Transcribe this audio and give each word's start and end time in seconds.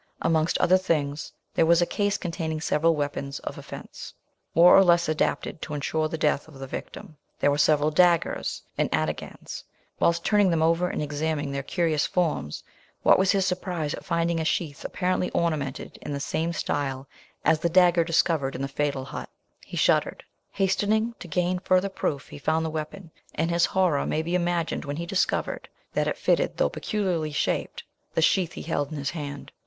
Amongst 0.23 0.57
other 0.57 0.79
things 0.79 1.31
there 1.53 1.67
was 1.67 1.79
a 1.79 1.85
case 1.85 2.17
containing 2.17 2.59
several 2.59 2.95
weapons 2.95 3.37
of 3.41 3.59
offence, 3.59 4.15
more 4.55 4.75
or 4.75 4.83
less 4.83 5.07
adapted 5.07 5.61
to 5.61 5.75
ensure 5.75 6.07
the 6.09 6.17
death 6.17 6.47
of 6.47 6.57
the 6.57 6.65
victim. 6.65 7.17
There 7.39 7.51
were 7.51 7.59
several 7.59 7.91
daggers 7.91 8.63
and 8.79 8.91
ataghans. 8.91 9.63
Whilst 9.99 10.25
turning 10.25 10.49
them 10.49 10.63
over, 10.63 10.89
and 10.89 11.03
examining 11.03 11.51
their 11.51 11.61
curious 11.61 12.07
forms, 12.07 12.63
what 13.03 13.19
was 13.19 13.31
his 13.31 13.45
surprise 13.45 13.93
at 13.93 14.03
finding 14.03 14.39
a 14.39 14.43
sheath 14.43 14.83
apparently 14.83 15.29
ornamented 15.35 15.99
in 16.01 16.13
the 16.13 16.19
same 16.19 16.51
style 16.51 17.07
as 17.45 17.59
the 17.59 17.69
dagger 17.69 18.03
discovered 18.03 18.55
in 18.55 18.63
the 18.63 18.67
fatal 18.67 19.05
hut 19.05 19.29
he 19.63 19.77
shuddered 19.77 20.23
hastening 20.53 21.13
to 21.19 21.27
gain 21.27 21.59
further 21.59 21.89
proof, 21.89 22.29
he 22.29 22.39
found 22.39 22.65
the 22.65 22.71
weapon, 22.71 23.11
and 23.35 23.51
his 23.51 23.65
horror 23.67 24.07
may 24.07 24.23
be 24.23 24.33
imagined 24.33 24.83
when 24.83 24.97
he 24.97 25.05
discovered 25.05 25.69
that 25.93 26.07
it 26.07 26.17
fitted, 26.17 26.57
though 26.57 26.69
peculiarly 26.69 27.31
shaped, 27.31 27.83
the 28.15 28.21
sheath 28.23 28.53
he 28.53 28.63
held 28.63 28.91
in 28.91 28.97
his 28.97 29.11
hand. 29.11 29.51